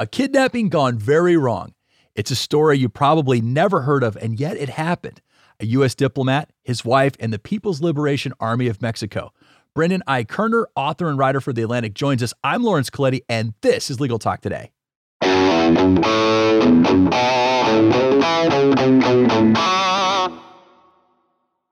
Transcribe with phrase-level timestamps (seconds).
[0.00, 1.74] A kidnapping gone very wrong.
[2.14, 5.20] It's a story you probably never heard of, and yet it happened.
[5.58, 5.96] A U.S.
[5.96, 9.32] diplomat, his wife, and the People's Liberation Army of Mexico.
[9.74, 10.22] Brendan I.
[10.22, 12.32] Koerner, author and writer for The Atlantic, joins us.
[12.44, 14.70] I'm Lawrence Colletti, and this is Legal Talk Today.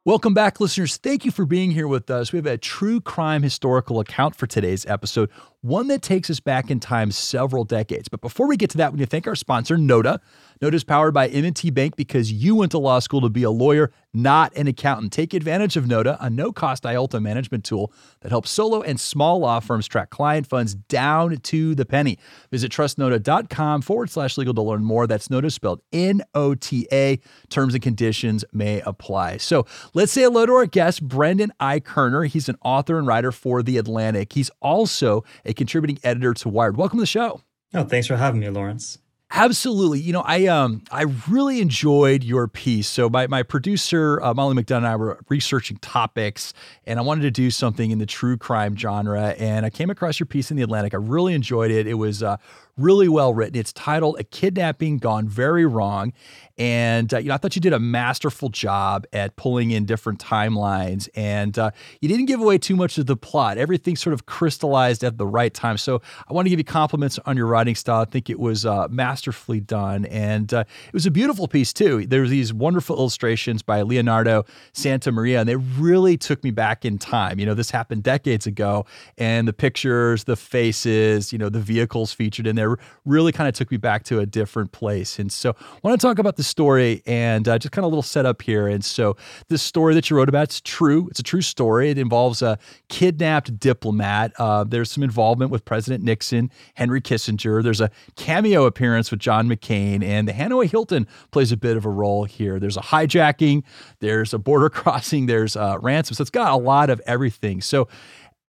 [0.07, 0.99] Welcome back, listeners.
[0.99, 2.33] Thank you for being here with us.
[2.33, 5.29] We have a true crime historical account for today's episode,
[5.63, 8.07] one that takes us back in time several decades.
[8.07, 10.21] But before we get to that, we need to thank our sponsor, Nota.
[10.63, 13.51] Nota is powered by M&T Bank because you went to law school to be a
[13.51, 15.13] lawyer, not an accountant.
[15.13, 19.61] Take advantage of Nota, a no-cost IOLTA management tool that helps solo and small law
[19.61, 22.19] firms track client funds down to the penny.
[22.51, 25.07] Visit trustnota.com forward slash legal to learn more.
[25.07, 27.21] That's Nota spelled N-O-T-A.
[27.51, 29.37] Terms and conditions may apply.
[29.37, 31.81] So let's say hello to our guest, Brendan I.
[31.81, 32.27] Koerner.
[32.27, 34.33] He's an author and writer for The Atlantic.
[34.33, 36.77] He's also a contributing editor to Wired.
[36.77, 37.43] Welcome to the show.
[37.75, 38.99] Oh, thanks for having me, Lawrence.
[39.33, 40.01] Absolutely.
[40.01, 42.87] You know, I um I really enjoyed your piece.
[42.87, 46.53] So my my producer uh, Molly McDonough and I were researching topics,
[46.87, 49.31] and I wanted to do something in the true crime genre.
[49.39, 50.95] And I came across your piece in the Atlantic.
[50.95, 51.89] I really enjoyed it.
[51.89, 52.37] It was uh,
[52.77, 53.59] really well written.
[53.59, 56.13] It's titled "A Kidnapping Gone Very Wrong,"
[56.59, 60.19] and uh, you know I thought you did a masterful job at pulling in different
[60.19, 63.59] timelines, and uh, you didn't give away too much of the plot.
[63.59, 65.79] Everything sort of crystallized at the right time.
[65.79, 68.03] So I want to give you compliments on your writing style.
[68.03, 72.07] I think it was uh, masterfully done, and uh, it was a beautiful piece too.
[72.07, 77.39] There's these wonderful illustrations by Leonardo Santamaria, and they really took me back in time.
[77.39, 78.87] You know, this happened decades ago,
[79.19, 82.66] and the pictures, the faces, you know, the vehicles featured in there
[83.05, 85.19] really kind of took me back to a different place.
[85.19, 87.89] And so I want to talk about the story and uh, just kind of a
[87.89, 88.67] little setup here.
[88.69, 89.17] And so
[89.49, 91.09] this story that you wrote about, it's true.
[91.11, 91.91] It's a true story.
[91.91, 92.59] It involves a
[92.89, 94.33] kidnapped diplomat.
[94.39, 97.63] Uh, there's some involvement with President Nixon, Henry Kissinger.
[97.63, 101.85] There's a cameo appearance with John McCain, and the Hanoi Hilton plays a bit of
[101.85, 102.59] a role here.
[102.59, 103.63] There's a hijacking,
[104.01, 106.15] there's a border crossing, there's a ransom.
[106.15, 107.61] So it's got a lot of everything.
[107.61, 107.89] So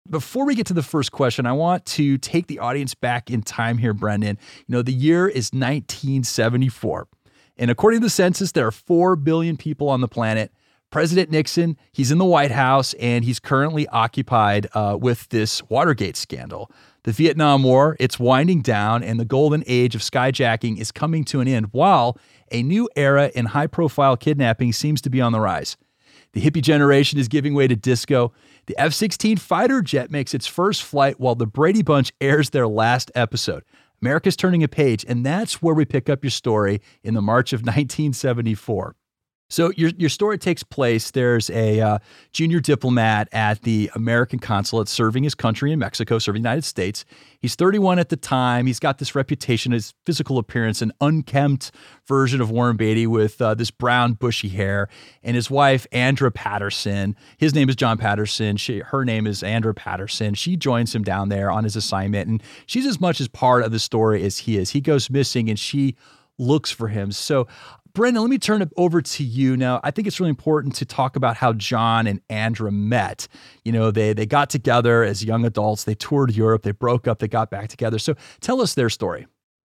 [0.09, 3.41] before we get to the first question, I want to take the audience back in
[3.41, 4.38] time here, Brendan.
[4.68, 7.07] You know, the year is 1974.
[7.57, 10.51] And according to the census, there are 4 billion people on the planet.
[10.90, 16.16] President Nixon, he's in the White House and he's currently occupied uh, with this Watergate
[16.16, 16.72] scandal.
[17.03, 21.41] The Vietnam War, it's winding down and the golden age of skyjacking is coming to
[21.41, 22.17] an end while
[22.51, 25.75] a new era in high profile kidnapping seems to be on the rise.
[26.38, 28.31] The hippie generation is giving way to disco.
[28.68, 32.68] The F 16 fighter jet makes its first flight while the Brady Bunch airs their
[32.68, 33.64] last episode.
[34.03, 37.53] America's turning a page, and that's where we pick up your story in the March
[37.53, 38.96] of 1974.
[39.50, 41.12] So your your story takes place.
[41.12, 42.00] There's a uh,
[42.34, 47.06] junior diplomat at the American consulate serving his country in Mexico, serving the United States.
[47.40, 48.66] He's 31 at the time.
[48.66, 51.72] He's got this reputation, his physical appearance, an unkempt
[52.08, 54.90] version of Warren Beatty with uh, this brown bushy hair,
[55.24, 57.16] and his wife Andra Patterson.
[57.38, 58.58] His name is John Patterson.
[58.58, 60.34] She, her name is Andra Patterson.
[60.34, 63.72] She joins him down there on his assignment, and she's as much as part of
[63.72, 64.72] the story as he is.
[64.72, 65.96] He goes missing, and she
[66.38, 67.12] looks for him.
[67.12, 67.47] So
[67.97, 69.80] Brendan, let me turn it over to you now.
[69.84, 73.28] I think it's really important to talk about how John and Andra met.
[73.66, 75.84] You know, they they got together as young adults.
[75.84, 76.62] They toured Europe.
[76.62, 77.18] They broke up.
[77.18, 77.97] They got back together.
[77.97, 79.25] So tell us their story.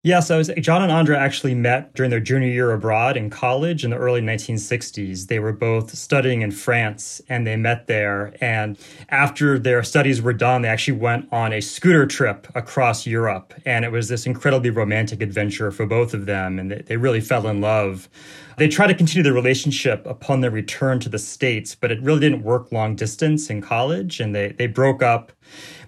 [0.03, 3.91] Yeah, so John and Andra actually met during their junior year abroad in college in
[3.91, 5.27] the early 1960s.
[5.27, 8.33] They were both studying in France and they met there.
[8.41, 8.79] And
[9.11, 13.53] after their studies were done, they actually went on a scooter trip across Europe.
[13.67, 16.59] And it was this incredibly romantic adventure for both of them.
[16.59, 18.09] And they, they really fell in love.
[18.57, 22.21] They tried to continue the relationship upon their return to the States, but it really
[22.21, 24.19] didn't work long distance in college.
[24.19, 25.33] And they, they broke up.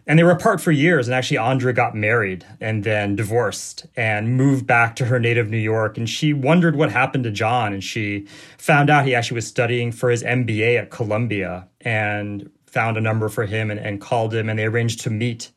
[0.06, 1.06] And they were apart for years.
[1.06, 5.58] And actually, Andra got married and then divorced and moved back to her native New
[5.58, 5.96] York.
[5.96, 7.72] And she wondered what happened to John.
[7.72, 8.26] And she
[8.58, 13.28] found out he actually was studying for his MBA at Columbia and found a number
[13.28, 14.48] for him and, and called him.
[14.48, 15.52] And they arranged to meet.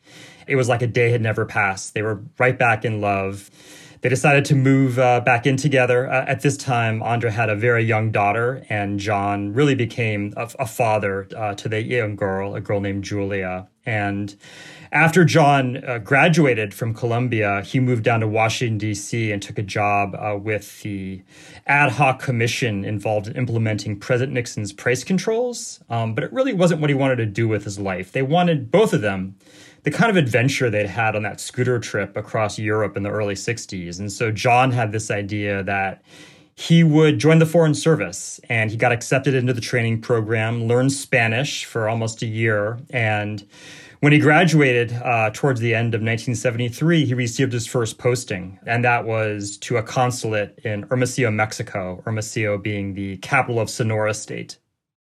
[0.47, 1.95] It was like a day had never passed.
[1.95, 3.50] They were right back in love.
[4.01, 6.09] They decided to move uh, back in together.
[6.12, 10.50] Uh, at this time, Andra had a very young daughter, and John really became a,
[10.59, 13.68] a father uh, to the young girl, a girl named Julia.
[13.86, 14.36] And
[14.95, 19.62] after John uh, graduated from Columbia, he moved down to Washington, D.C., and took a
[19.62, 21.21] job uh, with the
[21.68, 25.81] ad hoc commission involved in implementing President Nixon's price controls.
[25.89, 28.13] Um, but it really wasn't what he wanted to do with his life.
[28.13, 29.36] They wanted both of them
[29.83, 33.36] the kind of adventure they'd had on that scooter trip across Europe in the early
[33.36, 34.00] 60s.
[34.00, 36.01] And so John had this idea that
[36.56, 40.94] he would join the Foreign Service and he got accepted into the training program, learned
[40.94, 42.80] Spanish for almost a year.
[42.91, 43.45] And
[44.01, 48.83] when he graduated uh, towards the end of 1973, he received his first posting, and
[48.83, 54.57] that was to a consulate in Hermosillo, Mexico, Hermosillo being the capital of Sonora State.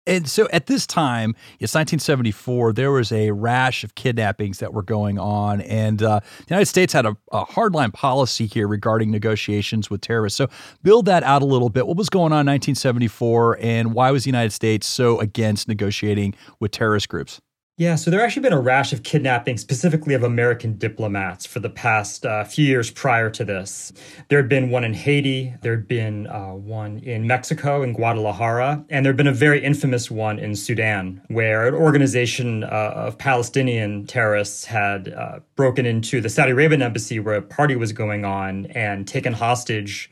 [0.07, 1.31] And so at this time,
[1.61, 5.61] it's 1974, there was a rash of kidnappings that were going on.
[5.61, 10.37] And uh, the United States had a, a hardline policy here regarding negotiations with terrorists.
[10.37, 10.49] So
[10.83, 11.87] build that out a little bit.
[11.87, 16.35] What was going on in 1974, and why was the United States so against negotiating
[16.59, 17.41] with terrorist groups?
[17.79, 21.71] Yeah, so there actually been a rash of kidnapping, specifically of American diplomats, for the
[21.71, 23.95] past uh, few years prior to this.
[24.29, 28.85] There had been one in Haiti, there had been uh, one in Mexico, in Guadalajara,
[28.91, 33.17] and there had been a very infamous one in Sudan, where an organization uh, of
[33.17, 38.27] Palestinian terrorists had uh, broken into the Saudi Arabian embassy where a party was going
[38.27, 40.11] on and taken hostage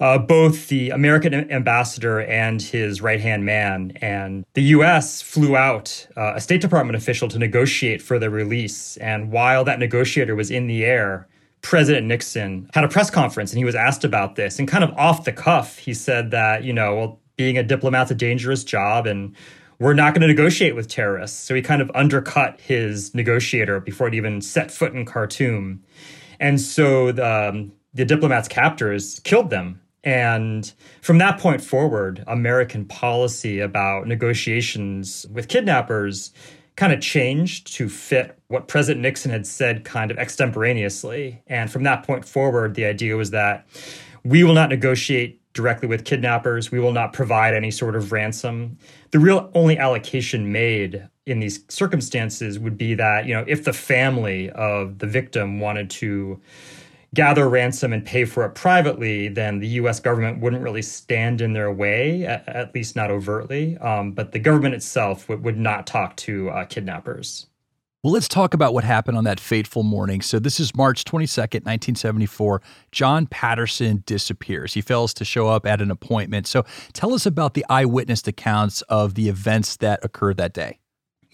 [0.00, 3.92] uh, both the American ambassador and his right hand man.
[4.00, 5.22] And the U.S.
[5.22, 8.96] flew out uh, a State Department official to negotiate for their release.
[8.96, 11.28] And while that negotiator was in the air,
[11.62, 14.58] President Nixon had a press conference and he was asked about this.
[14.58, 18.10] And kind of off the cuff, he said that, you know, well, being a diplomat's
[18.10, 19.34] a dangerous job and
[19.78, 21.38] we're not going to negotiate with terrorists.
[21.38, 25.82] So he kind of undercut his negotiator before it even set foot in Khartoum.
[26.40, 29.80] And so the, um, the diplomats' captors killed them.
[30.04, 30.72] And
[31.02, 36.32] from that point forward, American policy about negotiations with kidnappers
[36.76, 41.42] kind of changed to fit what President Nixon had said kind of extemporaneously.
[41.46, 43.66] And from that point forward, the idea was that
[44.24, 46.70] we will not negotiate directly with kidnappers.
[46.70, 48.76] We will not provide any sort of ransom.
[49.10, 53.72] The real only allocation made in these circumstances would be that, you know, if the
[53.72, 56.40] family of the victim wanted to
[57.14, 61.52] gather ransom and pay for it privately, then the US government wouldn't really stand in
[61.52, 63.76] their way, at, at least not overtly.
[63.78, 67.46] Um, but the government itself would, would not talk to uh, kidnappers.
[68.06, 70.20] Well, let's talk about what happened on that fateful morning.
[70.20, 72.62] So, this is March 22nd, 1974.
[72.92, 74.74] John Patterson disappears.
[74.74, 76.46] He fails to show up at an appointment.
[76.46, 80.78] So, tell us about the eyewitness accounts of the events that occurred that day.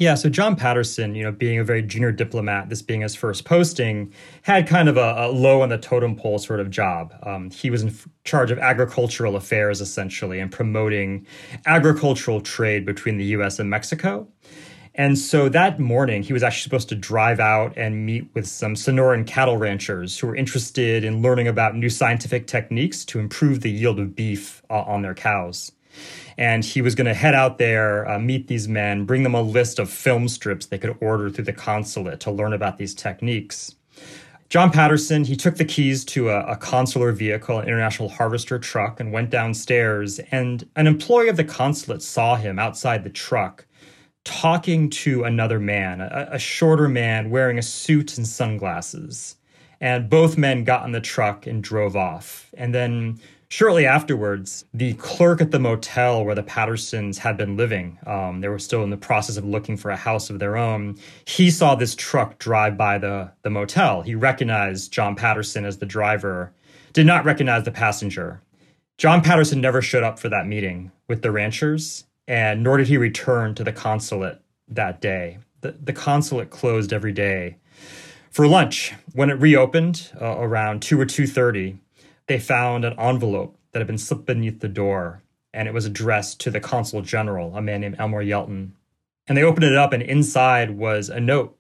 [0.03, 3.45] Yeah, so John Patterson, you know, being a very junior diplomat, this being his first
[3.45, 4.13] posting,
[4.43, 7.15] had kind of a, a low on the totem pole sort of job.
[7.23, 11.25] Um, he was in f- charge of agricultural affairs, essentially, and promoting
[11.67, 13.61] agricultural trade between the U.S.
[13.61, 14.27] and Mexico.
[14.97, 18.75] And so that morning, he was actually supposed to drive out and meet with some
[18.75, 23.71] Sonoran cattle ranchers who were interested in learning about new scientific techniques to improve the
[23.71, 25.71] yield of beef uh, on their cows.
[26.39, 29.43] And he was going to head out there, uh, meet these men, bring them a
[29.43, 33.75] list of film strips they could order through the consulate to learn about these techniques.
[34.49, 39.01] John Patterson, he took the keys to a, a, consular vehicle, an international harvester truck,
[39.01, 40.19] and went downstairs.
[40.31, 43.65] And an employee of the consulate saw him outside the truck
[44.25, 49.37] talking to another man, a, a shorter man wearing a suit and sunglasses.
[49.81, 52.51] And both men got in the truck and drove off.
[52.57, 53.21] And then
[53.53, 58.49] Shortly afterwards, the clerk at the motel where the Pattersons had been living, um, they
[58.49, 60.97] were still in the process of looking for a house of their own.
[61.27, 64.01] He saw this truck drive by the, the motel.
[64.01, 66.51] He recognized John Patterson as the driver,
[66.95, 68.41] did not recognize the passenger.
[68.97, 72.97] John Patterson never showed up for that meeting with the ranchers, and nor did he
[72.97, 75.37] return to the consulate that day.
[75.61, 77.59] The, the consulate closed every day
[78.31, 78.95] for lunch.
[79.13, 81.77] When it reopened uh, around 2 or 2.30,
[82.27, 86.41] they found an envelope that had been slipped beneath the door, and it was addressed
[86.41, 88.73] to the consul general, a man named Elmer Yelton.
[89.27, 91.57] And they opened it up, and inside was a note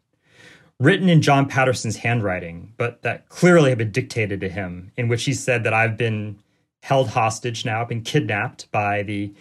[0.78, 5.24] written in John Patterson's handwriting, but that clearly had been dictated to him, in which
[5.24, 6.38] he said that I've been
[6.82, 9.32] held hostage now, been kidnapped by the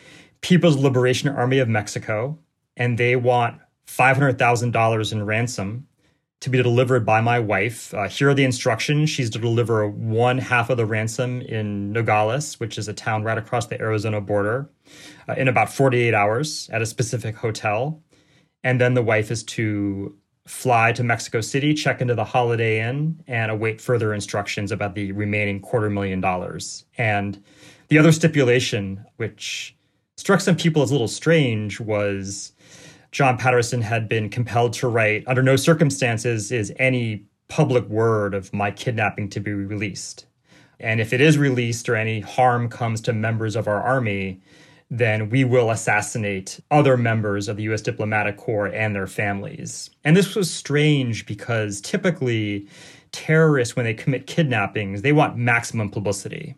[0.41, 2.37] People's Liberation Army of Mexico,
[2.77, 5.87] and they want $500,000 in ransom
[6.41, 7.93] to be delivered by my wife.
[7.93, 9.09] Uh, here are the instructions.
[9.09, 13.37] She's to deliver one half of the ransom in Nogales, which is a town right
[13.37, 14.67] across the Arizona border,
[15.29, 18.01] uh, in about 48 hours at a specific hotel.
[18.63, 20.15] And then the wife is to
[20.47, 25.11] fly to Mexico City, check into the Holiday Inn, and await further instructions about the
[25.11, 26.85] remaining quarter million dollars.
[26.97, 27.41] And
[27.89, 29.75] the other stipulation, which
[30.17, 32.53] struck some people as a little strange, was
[33.11, 38.53] John Patterson had been compelled to write, under no circumstances is any public word of
[38.53, 40.25] my kidnapping to be released.
[40.79, 44.39] And if it is released or any harm comes to members of our army,
[44.89, 49.89] then we will assassinate other members of the US diplomatic corps and their families.
[50.03, 52.67] And this was strange because typically
[53.11, 56.55] terrorists, when they commit kidnappings, they want maximum publicity.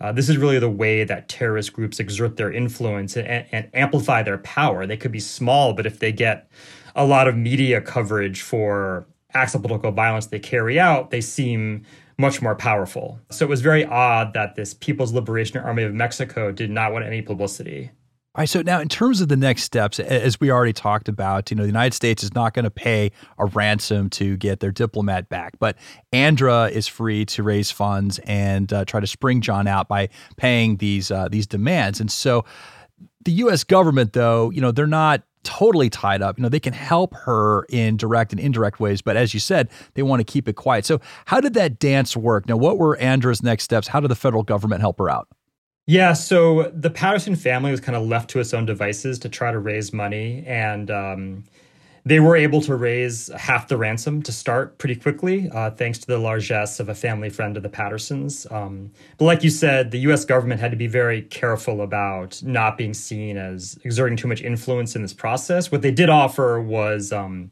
[0.00, 4.22] Uh, this is really the way that terrorist groups exert their influence and, and, amplify
[4.22, 4.86] their power.
[4.86, 6.50] They could be small, but if they get
[6.96, 11.84] a lot of media coverage for acts of political violence they carry out, they seem
[12.18, 13.20] much more powerful.
[13.30, 17.04] So it was very odd that this People's Liberation Army of Mexico did not want
[17.04, 17.90] any publicity.
[18.34, 18.48] All right.
[18.48, 21.64] So now, in terms of the next steps, as we already talked about, you know,
[21.64, 25.58] the United States is not going to pay a ransom to get their diplomat back,
[25.58, 25.76] but
[26.14, 30.08] Andra is free to raise funds and uh, try to spring John out by
[30.38, 32.00] paying these uh, these demands.
[32.00, 32.46] And so,
[33.22, 33.64] the U.S.
[33.64, 36.38] government, though, you know, they're not totally tied up.
[36.38, 39.68] You know, they can help her in direct and indirect ways, but as you said,
[39.92, 40.86] they want to keep it quiet.
[40.86, 42.48] So, how did that dance work?
[42.48, 43.88] Now, what were Andra's next steps?
[43.88, 45.28] How did the federal government help her out?
[45.86, 49.50] Yeah, so the Patterson family was kind of left to its own devices to try
[49.50, 51.44] to raise money, and um,
[52.04, 56.06] they were able to raise half the ransom to start pretty quickly, uh, thanks to
[56.06, 58.46] the largesse of a family friend of the Pattersons.
[58.52, 60.24] Um, but like you said, the U.S.
[60.24, 64.94] government had to be very careful about not being seen as exerting too much influence
[64.94, 65.72] in this process.
[65.72, 67.12] What they did offer was.
[67.12, 67.50] Um,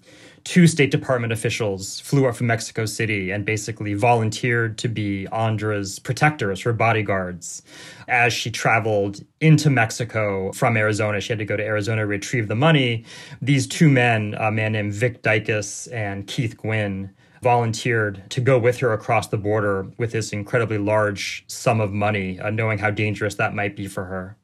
[0.51, 6.01] two State Department officials flew up from Mexico City and basically volunteered to be Andra's
[6.01, 7.63] protectors, her bodyguards.
[8.09, 12.49] As she traveled into Mexico from Arizona, she had to go to Arizona to retrieve
[12.49, 13.05] the money.
[13.41, 18.79] These two men, a man named Vic Dikeos and Keith Gwynn, volunteered to go with
[18.79, 23.37] her across the border with this incredibly large sum of money, uh, knowing how dangerous
[23.37, 24.37] that might be for her.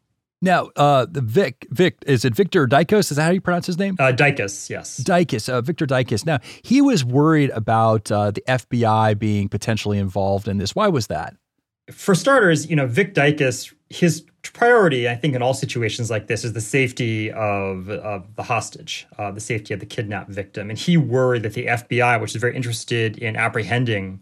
[0.42, 3.10] Now, uh, the Vic, Vic, is it Victor Dicos?
[3.10, 3.96] Is that how you pronounce his name?
[3.98, 5.00] Uh, Dikeos, yes.
[5.00, 6.26] Dikeos, uh, Victor Dikeos.
[6.26, 10.74] Now, he was worried about uh, the FBI being potentially involved in this.
[10.74, 11.34] Why was that?
[11.90, 16.44] For starters, you know, Vic Dikeos, his priority, I think, in all situations like this
[16.44, 20.68] is the safety of, of the hostage, uh, the safety of the kidnapped victim.
[20.68, 24.20] And he worried that the FBI, which is very interested in apprehending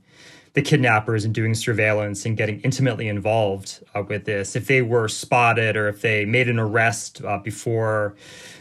[0.55, 4.57] the kidnappers and doing surveillance and getting intimately involved uh, with this.
[4.57, 8.15] If they were spotted or if they made an arrest uh, before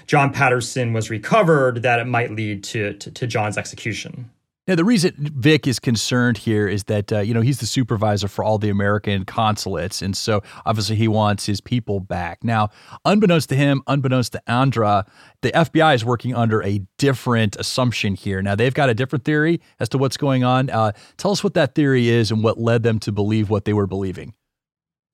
[0.08, 4.30] John Patterson was recovered, that it might lead to, to, to John's execution.
[4.66, 8.30] Now, the reason Vic is concerned here is that, uh, you know, he's the supervisor
[8.30, 10.02] for all the American consulates.
[10.02, 12.46] And so obviously he wants his people back.
[12.46, 12.70] Now,
[13.04, 15.06] unbeknownst to him, unbeknownst to Andra,
[15.42, 18.42] the FBI is working under a different assumption here.
[18.42, 20.70] Now, they've got a different theory as to what's going on.
[20.70, 23.74] Uh, tell us what that theory is and what led them to believe what they
[23.74, 24.34] were believing.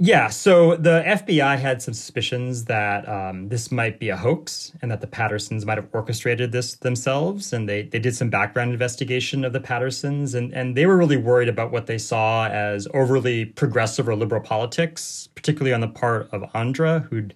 [0.02, 4.90] Yeah, so the FBI had some suspicions that um, this might be a hoax and
[4.92, 7.52] that the Pattersons might have orchestrated this themselves.
[7.52, 11.18] And they, they did some background investigation of the Pattersons, and, and they were really
[11.18, 16.30] worried about what they saw as overly progressive or liberal politics, particularly on the part
[16.32, 17.36] of Andra, who'd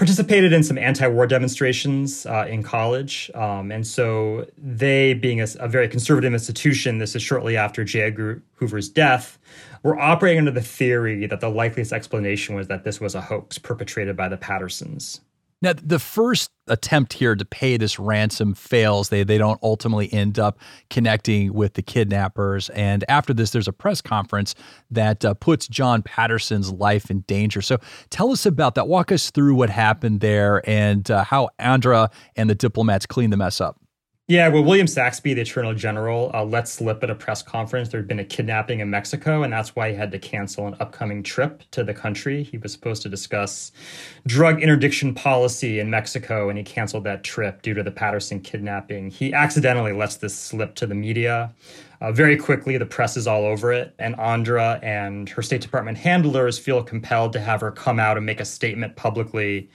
[0.00, 5.68] participated in some anti-war demonstrations uh, in college, um, and so they, being a, a,
[5.68, 8.00] very conservative institution, this is shortly after J.
[8.04, 9.38] Edgar Hoover's death,
[9.82, 13.58] were operating under the theory that the likeliest explanation was that this was a hoax
[13.58, 15.20] perpetrated by the Pattersons.
[15.62, 19.10] Now, the first attempt here to pay this ransom fails.
[19.10, 22.70] They they don't ultimately end up connecting with the kidnappers.
[22.70, 24.54] And after this, there's a press conference
[24.90, 27.60] that uh, puts John Patterson's life in danger.
[27.60, 28.88] So tell us about that.
[28.88, 33.36] Walk us through what happened there and uh, how Andra and the diplomats cleaned the
[33.36, 33.78] mess up.
[34.30, 37.98] Yeah, well, William Saxbe, the Attorney General, uh, let slip at a press conference there
[37.98, 41.24] had been a kidnapping in Mexico, and that's why he had to cancel an upcoming
[41.24, 42.44] trip to the country.
[42.44, 43.72] He was supposed to discuss
[44.28, 49.10] drug interdiction policy in Mexico, and he canceled that trip due to the Patterson kidnapping.
[49.10, 51.52] He accidentally lets this slip to the media.
[52.00, 55.98] Uh, very quickly, the press is all over it, and Andra and her State Department
[55.98, 59.68] handlers feel compelled to have her come out and make a statement publicly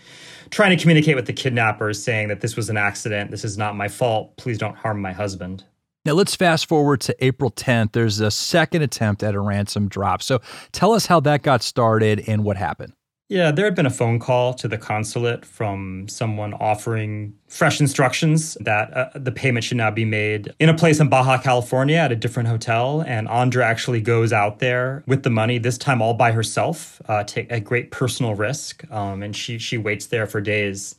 [0.49, 3.75] trying to communicate with the kidnappers, saying that this was an accident, this is not
[3.75, 5.63] my fault, please don't harm my husband.
[6.05, 7.93] Now let's fast forward to April 10th.
[7.93, 10.21] There's a second attempt at a ransom drop.
[10.21, 10.39] So
[10.71, 12.93] tell us how that got started and what happened.
[13.27, 18.55] Yeah, there had been a phone call to the consulate from someone offering fresh instructions
[18.61, 22.11] that uh, the payment should now be made in a place in Baja California at
[22.11, 23.01] a different hotel.
[23.01, 27.23] And Andra actually goes out there with the money, this time all by herself, uh,
[27.23, 28.83] take a great personal risk.
[28.91, 30.95] Um, and she, she waits there for days.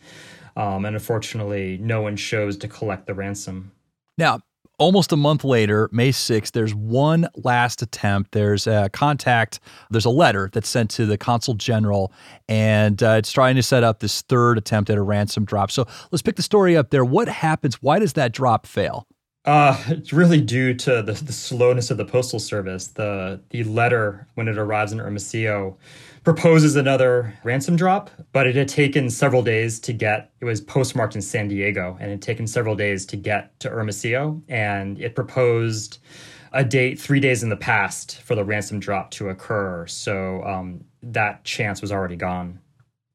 [0.56, 3.71] Um, and unfortunately, no one shows to collect the ransom.
[4.18, 4.40] Now,
[4.78, 8.33] almost a month later, May 6th, there's one last attempt.
[8.33, 12.12] There's a contact, there's a letter that's sent to the consul general,
[12.49, 15.71] and uh, it's trying to set up this third attempt at a ransom drop.
[15.71, 17.04] So let's pick the story up there.
[17.04, 17.83] What happens?
[17.83, 19.06] Why does that drop fail?
[19.47, 22.88] Uh, it's really due to the, the slowness of the postal service.
[22.88, 25.79] The the letter when it arrives in Hermosillo
[26.25, 30.33] proposes another ransom drop, but it had taken several days to get.
[30.41, 33.71] It was postmarked in San Diego, and it had taken several days to get to
[33.71, 35.99] Hermosillo, and it proposed
[36.53, 39.87] a date three days in the past for the ransom drop to occur.
[39.87, 42.59] So um, that chance was already gone.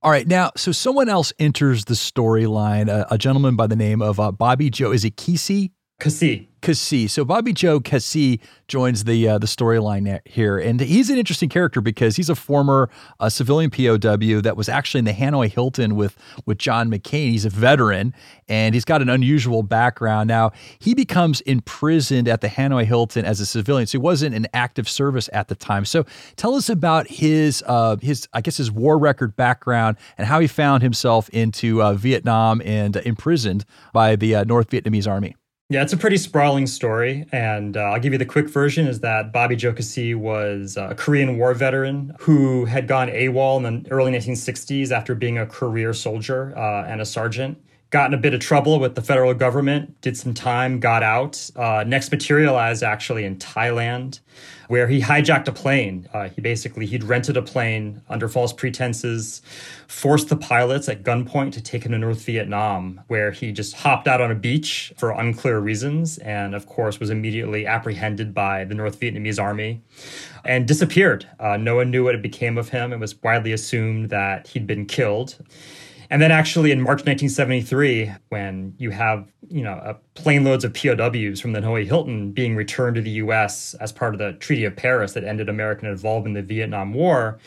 [0.04, 4.02] All right, now, so someone else enters the storyline, a, a, gentleman by the name
[4.02, 4.92] of uh, Bobby Joe.
[4.92, 5.72] Is it Keesee?
[6.02, 6.48] Keesee.
[6.64, 7.08] Keesee.
[7.08, 11.80] So Bobby Joe Keesee joins the uh, the storyline here, and he's an interesting character
[11.80, 12.90] because he's a former
[13.20, 16.16] uh, civilian POW that was actually in the Hanoi Hilton with
[16.48, 17.30] with John McCain.
[17.30, 18.16] He's a veteran,
[18.48, 20.28] and he's got an unusual background.
[20.28, 24.48] Now he becomes imprisoned at the Hanoi Hilton as a civilian, so he wasn't in
[24.54, 25.86] active service at the time.
[25.86, 26.06] So
[26.36, 30.48] tell us about his uh, his I guess his war record background and how he
[30.48, 35.36] found himself into uh, Vietnam and imprisoned by the uh, North Vietnamese Army.
[35.72, 39.00] Yeah, it's a pretty sprawling story, and uh, I'll give you the quick version: is
[39.00, 43.90] that Bobby Joe Keesee was a Korean War veteran who had gone AWOL in the
[43.90, 47.58] early 1960s after being a career soldier uh, and a sergeant
[47.92, 51.50] got in a bit of trouble with the federal government, did some time, got out.
[51.58, 54.22] Uh, next materialized actually in Thailand,
[54.70, 56.08] where he hijacked a plane.
[56.14, 59.42] Uh, he basically he'd rented a plane under false pretenses,
[59.88, 64.08] forced the pilots at gunpoint to take him to North Vietnam, where he just hopped
[64.08, 68.74] out on a beach for unclear reasons, and of course was immediately apprehended by the
[68.74, 69.82] North Vietnamese army
[70.46, 71.28] and disappeared.
[71.42, 72.94] Uh, no one knew what it became of him.
[72.94, 75.36] It was widely assumed that he'd been killed.
[76.12, 80.74] And then actually in March 1973, when you have, you know, a plane loads of
[80.74, 84.66] POWs from the Hanoi Hilton being returned to the US as part of the Treaty
[84.66, 87.40] of Paris that ended American involvement in the Vietnam War,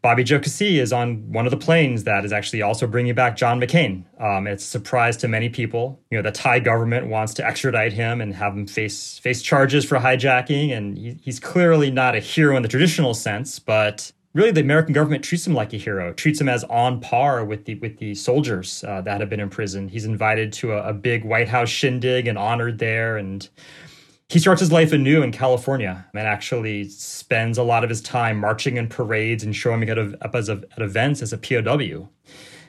[0.00, 3.60] Bobby Joe is on one of the planes that is actually also bringing back John
[3.60, 4.04] McCain.
[4.20, 6.00] Um, it's a surprise to many people.
[6.10, 9.84] You know, the Thai government wants to extradite him and have him face face charges
[9.84, 14.50] for hijacking, and he, he's clearly not a hero in the traditional sense, but really
[14.50, 17.74] the American government treats him like a hero, treats him as on par with the
[17.76, 19.90] with the soldiers uh, that have been imprisoned.
[19.90, 23.48] He's invited to a, a, big White House shindig and honored there, and
[24.28, 28.38] he starts his life anew in California and actually spends a lot of his time
[28.38, 32.08] marching in parades and showing up as a, at events as a POW,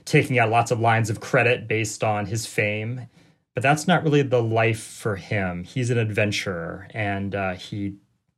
[0.05, 3.07] taking out lots of lines of credit based on his fame.
[3.55, 5.65] But that's not really the life for him.
[5.65, 7.95] He's an adventurer, and uh, he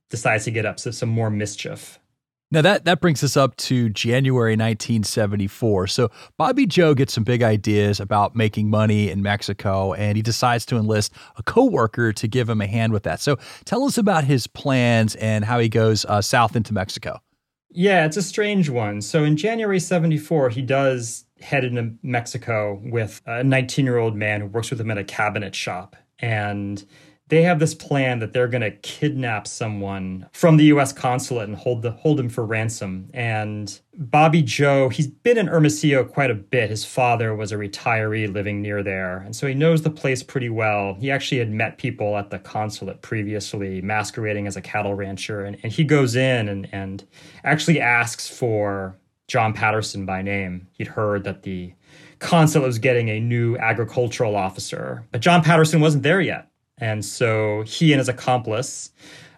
[0.10, 2.00] decides to get up to some more mischief.
[2.51, 5.88] Now that that brings us up to January 1974.
[5.88, 10.66] So Bobby Joe gets some big ideas about making money in Mexico and he decides
[10.68, 13.22] to enlist a coworker to give him a hand with that.
[13.22, 17.22] So tell us about his plans and how he goes uh, south into Mexico.
[17.74, 19.01] Yeah, it's a strange one.
[19.01, 24.70] So in January 74, he does head into Mexico with a 19-year-old man who works
[24.70, 26.85] with him at a cabinet shop and
[27.31, 30.91] they have this plan that they're going to kidnap someone from the U.S.
[30.91, 33.09] consulate and hold the hold him for ransom.
[33.13, 36.70] And Bobby Joe, he's been in Hermosillo quite a bit.
[36.70, 40.50] His father was a retiree living near there, and so he knows the place pretty
[40.50, 40.96] well.
[40.96, 45.57] He actually had met people at the consulate previously, masquerading as a cattle rancher, and,
[45.63, 47.07] and he goes in and and
[47.46, 48.98] actually asks for
[49.29, 50.67] John Patterson by name.
[50.74, 51.72] He'd heard that the
[52.20, 56.50] consulate was getting a new agricultural officer, but John Patterson wasn't there yet.
[56.81, 58.91] And so he and his accomplice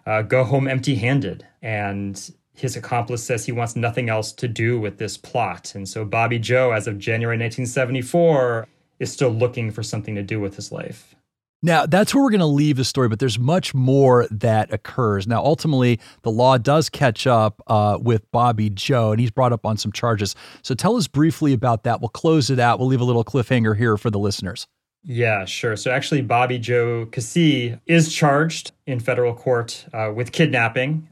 [0.06, 1.46] uh, go home empty handed.
[1.62, 5.74] And his accomplice says he wants nothing else to do with this plot.
[5.74, 8.66] And so Bobby Joe, as of January 1974,
[8.98, 11.14] is still looking for something to do with his life.
[11.62, 15.26] Now, that's where we're going to leave the story, but there's much more that occurs.
[15.26, 19.64] Now, ultimately, the law does catch up uh, with Bobby Joe, and he's brought up
[19.64, 20.34] on some charges.
[20.60, 22.02] So tell us briefly about that.
[22.02, 22.78] We'll close it out.
[22.78, 24.66] We'll leave a little cliffhanger here for the listeners.
[25.04, 25.76] Yeah, sure.
[25.76, 31.08] So actually, Bobby Joe Keesee is charged in federal court uh, with kidnapping,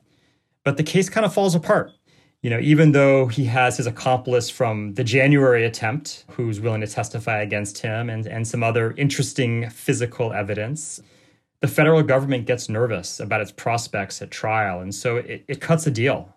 [0.65, 1.93] but the case kind of falls apart.
[2.41, 6.87] You know, even though he has his accomplice from the January attempt who's willing to
[6.89, 11.01] testify against him and, and some other interesting physical evidence,
[11.61, 14.81] the federal government gets nervous about its prospects at trial.
[14.81, 16.35] And so it, it cuts a deal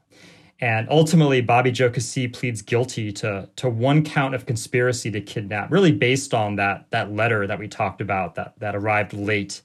[0.62, 5.70] and ultimately, Bobby Joe Keesee pleads guilty to, to one count of conspiracy to kidnap,
[5.70, 9.62] really based on that, that letter that we talked about that, that arrived late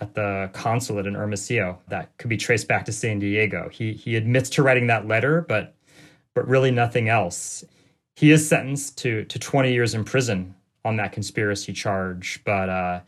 [0.00, 3.68] at the consulate in Hermosillo that could be traced back to San Diego.
[3.68, 5.74] He, he admits to writing that letter, but,
[6.34, 7.64] but really nothing else.
[8.14, 13.00] He is sentenced to, to 20 years in prison on that conspiracy charge, but uh,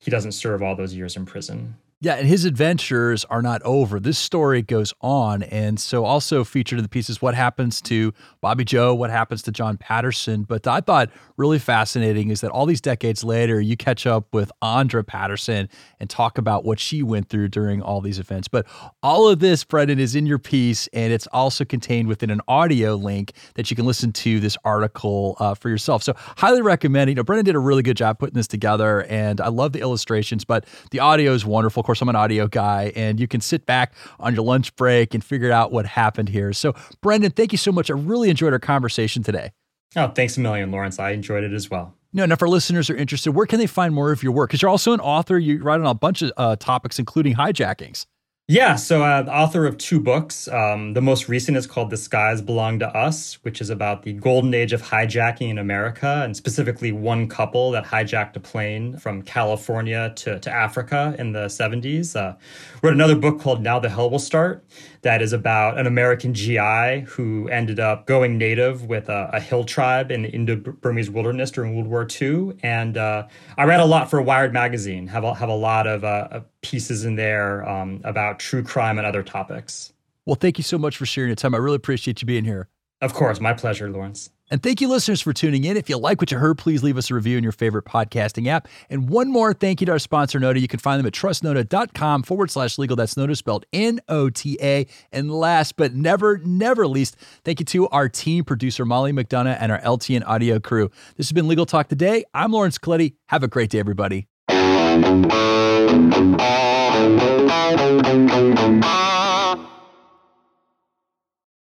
[0.00, 1.76] he doesn't serve all those years in prison.
[2.04, 3.98] Yeah, and his adventures are not over.
[3.98, 5.42] This story goes on.
[5.44, 8.12] And so, also featured in the pieces, what happens to
[8.42, 10.42] Bobby Joe, what happens to John Patterson.
[10.42, 14.52] But I thought really fascinating is that all these decades later, you catch up with
[14.60, 18.48] Andra Patterson and talk about what she went through during all these events.
[18.48, 18.66] But
[19.02, 22.96] all of this, Brendan, is in your piece, and it's also contained within an audio
[22.96, 26.02] link that you can listen to this article uh, for yourself.
[26.02, 27.08] So, highly recommend.
[27.08, 29.80] You know, Brendan did a really good job putting this together, and I love the
[29.80, 31.80] illustrations, but the audio is wonderful.
[31.80, 34.74] Of course, course, I'm an audio guy, and you can sit back on your lunch
[34.74, 36.52] break and figure out what happened here.
[36.52, 37.88] So, Brendan, thank you so much.
[37.88, 39.52] I really enjoyed our conversation today.
[39.94, 40.98] Oh, thanks a million, Lawrence.
[40.98, 41.94] I enjoyed it as well.
[42.12, 44.50] Know, and if our listeners are interested, where can they find more of your work?
[44.50, 45.38] Because you're also an author.
[45.38, 48.06] You write on a bunch of uh, topics, including hijackings.
[48.46, 50.48] Yeah, so uh, author of two books.
[50.48, 54.12] Um, the most recent is called The Skies Belong to Us, which is about the
[54.12, 59.22] golden age of hijacking in America, and specifically one couple that hijacked a plane from
[59.22, 62.14] California to, to Africa in the 70s.
[62.14, 62.34] Uh,
[62.82, 64.62] wrote another book called Now the Hell Will Start,
[65.04, 69.62] that is about an American GI who ended up going native with a, a hill
[69.62, 72.56] tribe in the Indo-Burmese wilderness during World War II.
[72.62, 75.06] And uh, I read a lot for Wired magazine.
[75.06, 79.06] Have a, have a lot of uh, pieces in there um, about true crime and
[79.06, 79.92] other topics.
[80.26, 81.54] Well, thank you so much for sharing your time.
[81.54, 82.68] I really appreciate you being here.
[83.02, 84.30] Of course, my pleasure, Lawrence.
[84.50, 85.76] And thank you, listeners, for tuning in.
[85.76, 88.46] If you like what you heard, please leave us a review in your favorite podcasting
[88.46, 88.68] app.
[88.90, 90.60] And one more thank you to our sponsor, Nota.
[90.60, 92.94] You can find them at trustnota.com forward slash legal.
[92.94, 94.86] That's Nota spelled N O T A.
[95.12, 99.72] And last but never, never least, thank you to our team producer, Molly McDonough, and
[99.72, 100.90] our LTN audio crew.
[101.16, 102.24] This has been Legal Talk Today.
[102.34, 103.14] I'm Lawrence Colletti.
[103.28, 104.28] Have a great day, everybody.